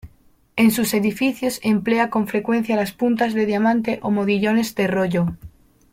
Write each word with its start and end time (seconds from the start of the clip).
En 0.55 0.71
sus 0.71 0.95
edificios 0.95 1.59
emplea 1.61 2.09
con 2.09 2.25
frecuencia 2.27 2.75
las 2.75 2.91
puntas 2.91 3.35
de 3.35 3.45
diamante 3.45 3.99
o 4.01 4.09
modillones 4.09 4.73
de 4.73 4.87
rollo. 4.87 5.35